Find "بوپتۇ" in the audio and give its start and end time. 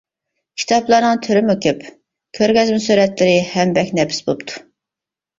4.31-4.57